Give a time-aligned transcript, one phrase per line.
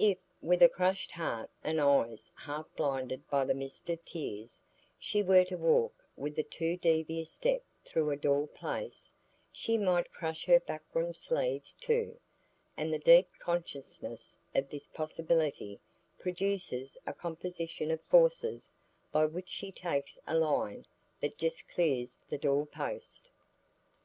[0.00, 4.60] If, with a crushed heart and eyes half blinded by the mist of tears,
[4.98, 9.12] she were to walk with a too devious step through a door place,
[9.52, 12.18] she might crush her buckram sleeves too,
[12.76, 15.78] and the deep consciousness of this possibility
[16.18, 18.74] produces a composition of forces
[19.12, 20.86] by which she takes a line
[21.20, 23.30] that just clears the door post.